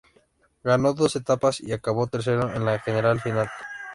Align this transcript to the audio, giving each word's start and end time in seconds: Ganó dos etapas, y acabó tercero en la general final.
Ganó 0.63 0.93
dos 0.95 1.15
etapas, 1.15 1.59
y 1.61 1.73
acabó 1.73 2.07
tercero 2.07 2.51
en 2.51 2.65
la 2.65 2.79
general 2.79 3.21
final. 3.21 3.51